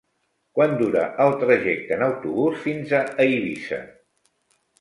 [0.59, 3.83] Quant dura el trajecte en autobús fins a Eivissa?